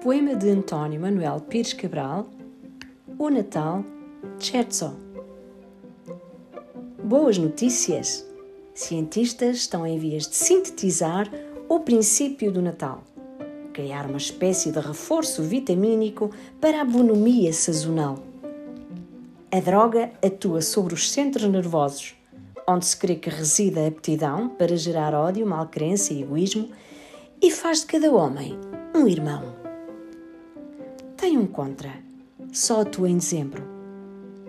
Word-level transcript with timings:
Poema 0.00 0.36
de 0.36 0.48
António 0.50 1.00
Manuel 1.00 1.40
Pires 1.40 1.72
Cabral 1.72 2.28
O 3.18 3.28
Natal 3.28 3.84
Scherzo 4.38 4.96
Boas 7.02 7.36
notícias! 7.36 8.24
Cientistas 8.74 9.56
estão 9.56 9.84
em 9.84 9.98
vias 9.98 10.28
de 10.28 10.36
sintetizar 10.36 11.28
o 11.68 11.80
princípio 11.80 12.52
do 12.52 12.62
Natal, 12.62 13.02
criar 13.72 14.06
uma 14.06 14.18
espécie 14.18 14.70
de 14.70 14.78
reforço 14.78 15.42
vitamínico 15.42 16.30
para 16.60 16.80
a 16.80 16.84
bonomia 16.84 17.52
sazonal. 17.52 18.22
A 19.50 19.58
droga 19.58 20.12
atua 20.24 20.62
sobre 20.62 20.94
os 20.94 21.10
centros 21.10 21.48
nervosos, 21.48 22.19
onde 22.70 22.86
se 22.86 22.96
crê 22.96 23.16
que 23.16 23.30
reside 23.30 23.78
a 23.78 23.86
aptidão 23.86 24.48
para 24.48 24.76
gerar 24.76 25.14
ódio, 25.14 25.46
malcrença 25.46 26.12
e 26.12 26.22
egoísmo, 26.22 26.70
e 27.42 27.50
faz 27.50 27.80
de 27.80 27.86
cada 27.86 28.12
homem 28.12 28.58
um 28.94 29.06
irmão. 29.06 29.54
Tem 31.16 31.36
um 31.36 31.46
contra, 31.46 31.92
só 32.52 32.82
atua 32.82 33.08
em 33.08 33.18
dezembro. 33.18 33.62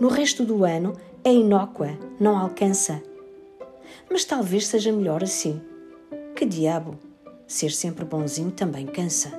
No 0.00 0.08
resto 0.08 0.44
do 0.44 0.64
ano 0.64 0.94
é 1.24 1.32
inócua, 1.32 1.98
não 2.20 2.38
alcança 2.38 3.02
mas 4.10 4.24
talvez 4.24 4.66
seja 4.66 4.92
melhor 4.92 5.22
assim. 5.22 5.60
Que 6.34 6.44
diabo! 6.44 6.98
Ser 7.46 7.70
sempre 7.70 8.04
bonzinho 8.04 8.50
também 8.50 8.86
cansa. 8.86 9.32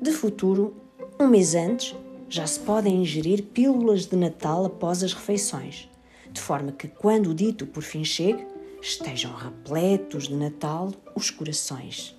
De 0.00 0.12
futuro, 0.12 0.74
um 1.18 1.26
mês 1.26 1.54
antes, 1.54 1.96
já 2.28 2.46
se 2.46 2.60
podem 2.60 3.02
ingerir 3.02 3.42
pílulas 3.42 4.06
de 4.06 4.16
Natal 4.16 4.64
após 4.64 5.02
as 5.02 5.12
refeições, 5.12 5.88
de 6.32 6.40
forma 6.40 6.72
que, 6.72 6.88
quando 6.88 7.30
o 7.30 7.34
dito 7.34 7.66
por 7.66 7.82
fim 7.82 8.04
chegue, 8.04 8.46
estejam 8.80 9.32
repletos 9.34 10.28
de 10.28 10.34
Natal 10.34 10.90
os 11.14 11.30
corações. 11.30 12.16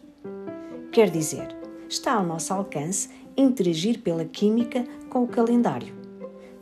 Quer 0.91 1.09
dizer, 1.09 1.55
está 1.89 2.13
ao 2.13 2.25
nosso 2.25 2.53
alcance 2.53 3.09
interagir 3.35 3.99
pela 3.99 4.23
química 4.23 4.85
com 5.09 5.23
o 5.23 5.27
calendário, 5.27 5.93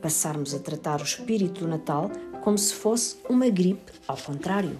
passarmos 0.01 0.53
a 0.53 0.59
tratar 0.59 1.01
o 1.01 1.03
espírito 1.03 1.61
do 1.61 1.67
Natal 1.67 2.09
como 2.41 2.57
se 2.57 2.73
fosse 2.73 3.17
uma 3.29 3.49
gripe, 3.49 3.91
ao 4.07 4.17
contrário. 4.17 4.77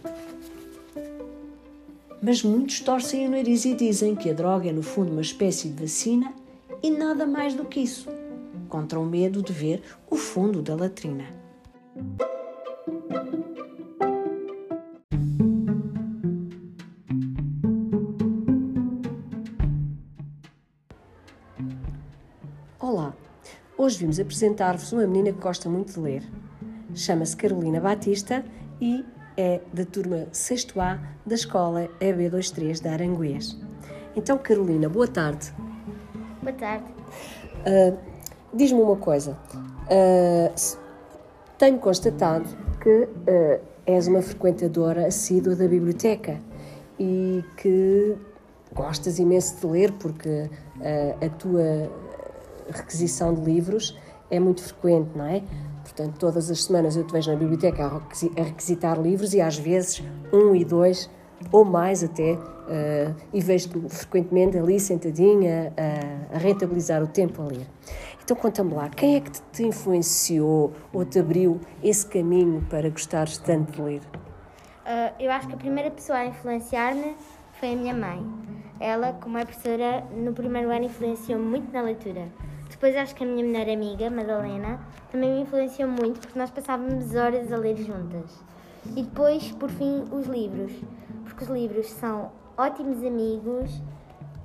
Mas 2.22 2.44
muitos 2.44 2.80
torcem 2.80 3.28
o 3.28 3.32
nariz 3.32 3.66
e 3.66 3.74
dizem 3.74 4.16
que 4.16 4.30
a 4.30 4.34
droga 4.34 4.70
é, 4.70 4.72
no 4.72 4.84
fundo, 4.84 5.12
uma 5.12 5.22
espécie 5.22 5.70
de 5.70 5.82
vacina 5.82 6.34
e 6.82 6.90
nada 6.90 7.26
mais 7.26 7.54
do 7.54 7.66
que 7.66 7.80
isso, 7.80 8.10
contra 8.70 9.00
o 9.00 9.06
medo 9.06 9.42
de 9.42 9.54
ver 9.54 9.82
o 10.10 10.16
fundo 10.16 10.62
da 10.62 10.76
latrina. 10.76 11.26
Olá, 22.80 23.14
hoje 23.78 24.00
vimos 24.00 24.20
apresentar-vos 24.20 24.92
uma 24.92 25.06
menina 25.06 25.32
que 25.32 25.42
gosta 25.42 25.70
muito 25.70 25.94
de 25.94 26.00
ler 26.00 26.24
Chama-se 26.94 27.38
Carolina 27.38 27.80
Batista 27.80 28.44
e 28.82 29.06
é 29.38 29.62
da 29.74 29.86
turma 29.86 30.28
6 30.32 30.68
A 30.78 31.00
da 31.26 31.36
escola 31.36 31.90
EB23 32.00 32.82
da 32.82 32.92
Aranguês. 32.92 33.58
Então, 34.16 34.38
Carolina, 34.38 34.90
boa 34.90 35.08
tarde. 35.08 35.54
Boa 36.42 36.54
tarde. 36.54 36.86
Uh, 37.66 37.98
Diz-me 38.54 38.82
uma 38.82 38.98
coisa. 38.98 39.38
Uh, 39.86 40.54
tenho 41.58 41.80
constatado 41.80 42.46
que 42.82 42.90
uh, 42.90 43.62
és 43.86 44.08
uma 44.08 44.22
frequentadora 44.22 45.08
assídua 45.08 45.56
da 45.56 45.68
biblioteca 45.68 46.40
e 47.00 47.44
que 47.56 48.18
gostas 48.74 49.20
imenso 49.20 49.60
de 49.60 49.68
ler 49.68 49.92
porque 49.94 50.50
a 51.22 51.30
tua 51.30 51.90
requisição 52.70 53.34
de 53.34 53.42
livros 53.42 53.98
é 54.30 54.40
muito 54.40 54.64
frequente, 54.64 55.10
não 55.16 55.26
é? 55.26 55.44
Portanto, 55.84 56.18
todas 56.18 56.50
as 56.50 56.64
semanas 56.64 56.96
eu 56.96 57.06
te 57.06 57.12
vejo 57.12 57.32
na 57.32 57.38
biblioteca 57.38 57.86
a 57.86 58.44
requisitar 58.44 59.00
livros 59.00 59.34
e 59.34 59.42
às 59.42 59.58
vezes 59.58 60.04
um 60.32 60.56
e 60.56 60.64
dois 60.64 61.10
ou 61.52 61.66
mais 61.66 62.04
até, 62.04 62.34
uh, 62.34 63.16
e 63.34 63.42
vejo-te 63.42 63.90
frequentemente 63.90 64.58
ali 64.58 64.80
sentadinha 64.80 65.74
uh, 65.74 66.36
a 66.36 66.38
rentabilizar 66.38 67.02
o 67.04 67.08
tempo 67.08 67.42
a 67.42 67.46
ler. 67.46 67.68
Então 68.24 68.38
conta-me 68.38 68.74
lá, 68.74 68.90
quem 68.90 69.16
é 69.16 69.22
que 69.22 69.32
te 69.52 69.64
influenciou 69.64 70.72
ou 70.94 71.04
te 71.04 71.20
abriu 71.20 71.60
esse 71.84 72.06
caminho 72.06 72.66
para 72.70 72.90
gostares 72.90 73.38
tanto 73.38 73.74
de 73.74 73.82
ler? 73.82 74.02
Uh, 74.86 75.14
eu 75.20 75.32
acho 75.32 75.48
que 75.48 75.54
a 75.56 75.58
primeira 75.58 75.90
pessoa 75.90 76.20
a 76.20 76.26
influenciar-me 76.28 77.16
foi 77.60 77.74
a 77.74 77.76
minha 77.76 77.94
mãe. 77.94 78.24
Ela, 78.82 79.14
como 79.14 79.38
é 79.38 79.46
professora, 79.46 80.04
no 80.12 80.34
primeiro 80.34 80.72
ano 80.72 80.86
influenciou-me 80.86 81.46
muito 81.46 81.72
na 81.72 81.84
leitura. 81.84 82.28
Depois 82.68 82.96
acho 82.96 83.14
que 83.14 83.24
a 83.24 83.28
minha 83.28 83.46
melhor 83.46 83.70
amiga, 83.70 84.10
Madalena, 84.10 84.80
também 85.12 85.36
me 85.36 85.42
influenciou 85.42 85.88
muito 85.88 86.20
porque 86.20 86.40
nós 86.40 86.50
passávamos 86.50 87.14
horas 87.14 87.54
a 87.54 87.58
ler 87.58 87.78
juntas. 87.78 88.44
E 88.98 89.04
depois, 89.04 89.52
por 89.52 89.70
fim, 89.70 90.04
os 90.12 90.26
livros, 90.26 90.72
porque 91.26 91.44
os 91.44 91.50
livros 91.52 91.92
são 91.92 92.32
ótimos 92.58 93.06
amigos 93.06 93.80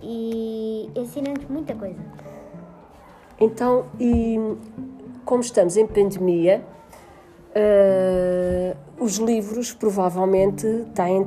e 0.03 0.91
ensinam-nos 0.95 1.47
muita 1.47 1.75
coisa. 1.75 1.99
Então, 3.41 3.87
e 3.99 4.37
como 5.25 5.41
estamos 5.41 5.79
em 5.79 5.87
pandemia, 5.87 6.63
uh, 7.53 8.77
os 8.99 9.17
livros 9.19 9.73
provavelmente 9.73 10.67
têm, 10.95 11.27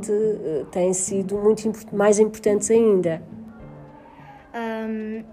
têm 0.72 0.94
sido 0.94 1.38
muito 1.38 1.72
mais 1.96 2.20
importantes 2.20 2.70
ainda. 2.72 3.22
Um, 4.54 5.24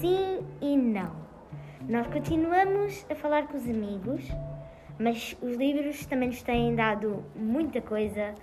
sim 0.00 0.38
e 0.60 0.76
não. 0.76 1.10
Nós 1.88 2.06
continuamos 2.08 3.06
a 3.10 3.14
falar 3.14 3.46
com 3.48 3.56
os 3.56 3.64
amigos, 3.64 4.24
mas 4.98 5.36
os 5.42 5.56
livros 5.56 6.06
também 6.06 6.28
nos 6.28 6.42
têm 6.42 6.74
dado 6.74 7.22
muita 7.34 7.80
coisa 7.80 8.34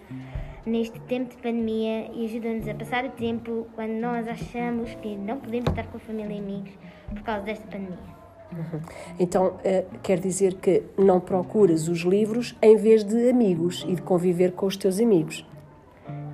neste 0.65 0.99
tempo 1.01 1.29
de 1.29 1.37
pandemia 1.37 2.09
e 2.13 2.25
ajudam-nos 2.25 2.67
a 2.67 2.73
passar 2.73 3.05
o 3.05 3.09
tempo 3.11 3.67
quando 3.75 3.91
nós 3.93 4.27
achamos 4.27 4.93
que 4.95 5.15
não 5.15 5.39
podemos 5.39 5.69
estar 5.69 5.87
com 5.87 5.97
a 5.97 5.99
família 5.99 6.35
e 6.35 6.39
amigos 6.39 6.71
por 7.09 7.21
causa 7.23 7.43
desta 7.43 7.67
pandemia. 7.67 8.22
Uhum. 8.57 8.79
Então, 9.19 9.47
uh, 9.47 9.99
quer 10.01 10.19
dizer 10.19 10.55
que 10.55 10.83
não 10.97 11.19
procuras 11.19 11.87
os 11.87 12.01
livros 12.01 12.55
em 12.61 12.75
vez 12.75 13.03
de 13.03 13.29
amigos 13.29 13.85
e 13.87 13.95
de 13.95 14.01
conviver 14.01 14.51
com 14.51 14.65
os 14.65 14.77
teus 14.77 14.99
amigos? 14.99 15.45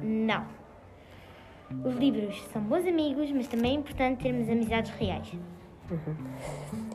Não. 0.04 0.44
Os 1.86 1.96
livros 1.96 2.44
são 2.52 2.62
bons 2.62 2.86
amigos, 2.86 3.32
mas 3.32 3.48
também 3.48 3.76
é 3.76 3.76
importante 3.76 4.24
termos 4.24 4.50
amizades 4.50 4.92
reais. 4.92 5.32
Uhum. 5.90 6.14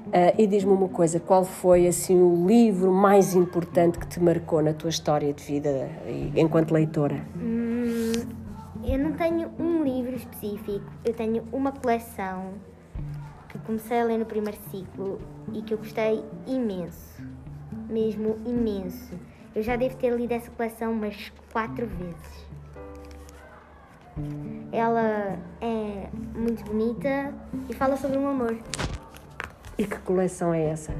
Uh, 0.06 0.34
e 0.38 0.46
diz-me 0.46 0.72
uma 0.72 0.88
coisa, 0.88 1.18
qual 1.18 1.44
foi 1.44 1.86
assim 1.86 2.20
o 2.20 2.46
livro 2.46 2.92
mais 2.92 3.34
importante 3.34 3.98
que 3.98 4.06
te 4.06 4.20
marcou 4.20 4.62
na 4.62 4.72
tua 4.72 4.90
história 4.90 5.32
de 5.32 5.42
vida 5.42 5.90
enquanto 6.36 6.72
leitora? 6.72 7.24
Hum, 7.36 8.12
eu 8.84 8.98
não 8.98 9.12
tenho 9.12 9.50
um 9.58 9.82
livro 9.82 10.14
específico, 10.14 10.84
eu 11.04 11.14
tenho 11.14 11.42
uma 11.52 11.72
coleção 11.72 12.52
comecei 13.64 14.00
a 14.00 14.04
ler 14.04 14.18
no 14.18 14.26
primeiro 14.26 14.58
ciclo 14.70 15.20
e 15.52 15.62
que 15.62 15.74
eu 15.74 15.78
gostei 15.78 16.24
imenso, 16.46 17.22
mesmo 17.88 18.38
imenso. 18.46 19.18
Eu 19.54 19.62
já 19.62 19.76
devo 19.76 19.96
ter 19.96 20.12
lido 20.14 20.32
essa 20.32 20.50
coleção 20.50 20.92
umas 20.92 21.32
quatro 21.52 21.86
vezes. 21.86 22.46
Ela 24.72 25.38
é 25.60 26.08
muito 26.34 26.64
bonita 26.64 27.34
e 27.68 27.74
fala 27.74 27.96
sobre 27.96 28.18
um 28.18 28.28
amor. 28.28 28.56
E 29.76 29.84
que 29.84 29.98
coleção 29.98 30.54
é 30.54 30.66
essa? 30.66 30.92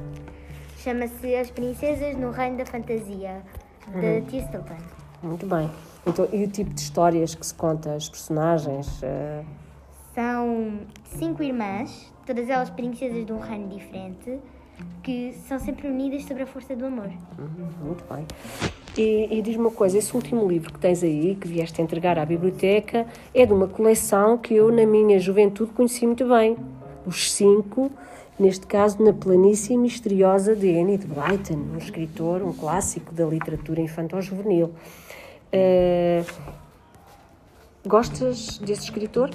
Chama-se 0.77 1.35
As 1.35 1.49
Princesas 1.49 2.15
no 2.17 2.31
Reino 2.31 2.57
da 2.57 2.65
Fantasia, 2.65 3.41
de 3.87 4.05
uhum. 4.05 4.25
Tistelton. 4.25 4.77
Muito 5.23 5.45
bem. 5.45 5.69
Então, 6.05 6.27
e 6.31 6.43
o 6.43 6.47
tipo 6.47 6.73
de 6.73 6.81
histórias 6.81 7.33
que 7.33 7.45
se 7.45 7.53
conta, 7.53 7.95
as 7.95 8.07
personagens? 8.07 9.01
Uh... 9.01 9.64
São 10.15 10.79
cinco 11.03 11.43
irmãs, 11.43 12.09
todas 12.25 12.49
elas 12.49 12.69
princesas 12.69 13.25
de 13.25 13.33
um 13.33 13.39
reino 13.39 13.67
diferente, 13.67 14.39
que 15.03 15.33
são 15.45 15.59
sempre 15.59 15.89
unidas 15.89 16.23
sobre 16.23 16.43
a 16.43 16.47
força 16.47 16.73
do 16.73 16.85
amor. 16.85 17.09
Uhum, 17.37 17.87
muito 17.87 18.05
bem. 18.11 18.25
E, 18.97 19.27
e 19.29 19.41
diz-me 19.41 19.63
uma 19.63 19.71
coisa, 19.71 19.97
esse 19.97 20.15
último 20.15 20.47
livro 20.47 20.71
que 20.71 20.79
tens 20.79 21.03
aí, 21.03 21.35
que 21.35 21.49
vieste 21.49 21.81
entregar 21.81 22.17
à 22.17 22.25
biblioteca, 22.25 23.05
é 23.33 23.45
de 23.45 23.51
uma 23.51 23.67
coleção 23.67 24.37
que 24.37 24.53
eu, 24.53 24.71
na 24.71 24.85
minha 24.85 25.19
juventude, 25.19 25.73
conheci 25.73 26.07
muito 26.07 26.25
bem. 26.29 26.55
Os 27.05 27.33
cinco, 27.33 27.91
neste 28.39 28.65
caso, 28.65 29.03
na 29.03 29.11
Planície 29.11 29.77
Misteriosa 29.77 30.55
de 30.55 30.67
Enid 30.67 31.05
Blyton, 31.07 31.57
um 31.73 31.77
escritor, 31.77 32.41
um 32.41 32.53
clássico 32.53 33.13
da 33.13 33.25
literatura 33.25 33.81
infantil-juvenil. 33.81 34.73
Uh, 35.53 36.25
gostas 37.85 38.57
desse 38.59 38.83
escritor? 38.83 39.29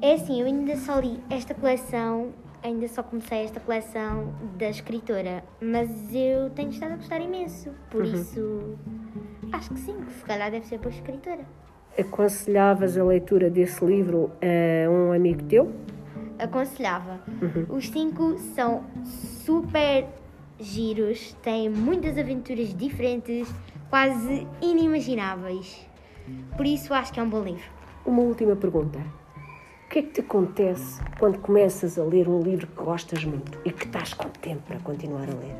É 0.00 0.14
assim, 0.14 0.40
eu 0.40 0.46
ainda 0.46 0.76
só 0.76 0.98
li 1.00 1.20
esta 1.30 1.54
coleção 1.54 2.32
ainda 2.60 2.88
só 2.88 3.04
comecei 3.04 3.44
esta 3.44 3.60
coleção 3.60 4.34
da 4.58 4.68
escritora, 4.68 5.44
mas 5.60 5.88
eu 6.12 6.50
tenho 6.50 6.70
estado 6.70 6.94
a 6.94 6.96
gostar 6.96 7.20
imenso, 7.20 7.70
por 7.88 8.02
uhum. 8.02 8.14
isso 8.14 8.76
Acho 9.52 9.70
que 9.70 9.80
sim, 9.80 9.96
se 10.18 10.24
calhar 10.24 10.50
deve 10.50 10.66
ser 10.66 10.78
por 10.78 10.92
escritora. 10.92 11.40
Aconselhavas 11.98 12.98
a 12.98 13.04
leitura 13.04 13.48
desse 13.48 13.84
livro 13.84 14.30
a 14.42 14.90
um 14.90 15.12
amigo 15.12 15.42
teu? 15.44 15.72
Aconselhava. 16.38 17.20
Os 17.68 17.88
cinco 17.88 18.38
são 18.54 18.84
super 19.04 20.06
giros, 20.60 21.32
têm 21.42 21.68
muitas 21.68 22.18
aventuras 22.18 22.74
diferentes, 22.74 23.52
quase 23.88 24.46
inimagináveis. 24.60 25.88
Por 26.56 26.66
isso 26.66 26.92
acho 26.92 27.12
que 27.12 27.18
é 27.18 27.22
um 27.22 27.30
bom 27.30 27.42
livro. 27.42 27.64
Uma 28.04 28.22
última 28.22 28.54
pergunta. 28.54 29.00
O 29.88 29.90
que 29.90 30.00
é 30.00 30.02
que 30.02 30.08
te 30.10 30.20
acontece 30.20 31.00
quando 31.18 31.38
começas 31.38 31.98
a 31.98 32.04
ler 32.04 32.28
um 32.28 32.42
livro 32.42 32.66
que 32.66 32.74
gostas 32.84 33.24
muito 33.24 33.58
e 33.64 33.72
que 33.72 33.86
estás 33.86 34.12
com 34.12 34.28
tempo 34.28 34.60
para 34.66 34.78
continuar 34.80 35.22
a 35.30 35.32
ler? 35.32 35.56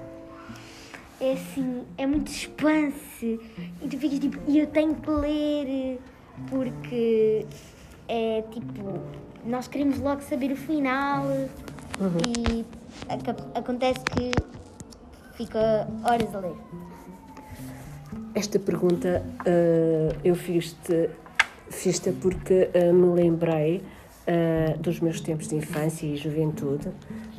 É 1.18 1.32
assim, 1.32 1.82
é 1.96 2.06
muito 2.06 2.28
suspense. 2.30 3.40
E 3.80 3.88
tu 3.88 3.96
ficas 3.96 4.18
tipo, 4.18 4.38
e 4.46 4.58
eu 4.58 4.66
tenho 4.66 4.94
que 4.96 5.10
ler 5.10 5.98
porque 6.50 7.46
é 8.06 8.42
tipo, 8.52 9.00
nós 9.46 9.66
queremos 9.66 9.98
logo 9.98 10.20
saber 10.20 10.52
o 10.52 10.56
final 10.56 11.24
e 12.26 12.66
aca- 13.08 13.34
acontece 13.54 14.00
que 14.14 14.30
fica 15.38 15.88
horas 16.04 16.34
a 16.34 16.40
ler. 16.40 16.54
Esta 18.34 18.58
pergunta 18.58 19.22
ah, 19.40 20.14
eu 20.22 20.34
fiz-te 20.34 21.08
fiz 21.70 21.98
porque 22.20 22.68
ah, 22.74 22.92
me 22.92 23.14
lembrei 23.14 23.82
ah, 24.28 24.76
dos 24.78 25.00
meus 25.00 25.22
tempos 25.22 25.48
de 25.48 25.56
infância 25.56 26.06
e 26.06 26.14
juventude, 26.16 26.88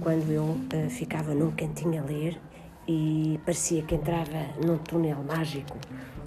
quando 0.02 0.32
eu 0.32 0.58
ah, 0.74 0.90
ficava 0.90 1.36
num 1.36 1.52
cantinho 1.52 2.02
a 2.02 2.06
ler 2.06 2.40
e 2.88 3.40
parecia 3.46 3.84
que 3.84 3.94
entrava 3.94 4.48
num 4.66 4.80
túnel 4.80 5.18
mágico, 5.24 5.78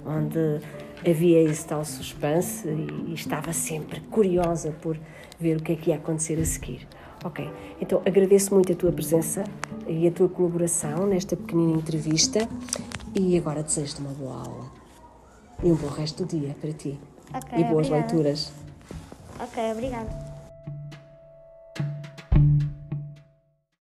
onde 0.05 0.61
havia 1.05 1.41
esse 1.43 1.67
tal 1.67 1.83
suspense 1.83 2.65
e, 2.65 3.11
e 3.11 3.13
estava 3.13 3.51
sempre 3.51 3.99
curiosa 3.99 4.71
por 4.71 4.97
ver 5.37 5.57
o 5.57 5.61
que 5.61 5.73
é 5.73 5.75
que 5.75 5.89
ia 5.89 5.97
acontecer 5.97 6.39
a 6.39 6.45
seguir. 6.45 6.87
Ok, 7.25 7.49
então 7.81 8.01
agradeço 8.05 8.53
muito 8.53 8.71
a 8.71 8.75
tua 8.75 8.91
presença 8.91 9.43
e 9.85 10.07
a 10.07 10.11
tua 10.11 10.29
colaboração 10.29 11.05
nesta 11.05 11.35
pequenina 11.35 11.77
entrevista 11.77 12.47
e 13.13 13.37
agora 13.37 13.63
desejo-te 13.63 13.99
uma 13.99 14.11
boa 14.11 14.45
aula 14.45 14.71
e 15.61 15.71
um 15.71 15.75
bom 15.75 15.87
resto 15.87 16.25
do 16.25 16.37
dia 16.37 16.55
para 16.59 16.71
ti. 16.71 16.97
Ok, 17.33 17.59
e 17.59 17.63
boas 17.65 17.87
obrigada. 17.87 18.13
leituras. 18.13 18.53
Ok, 19.39 19.71
obrigada. 19.71 20.22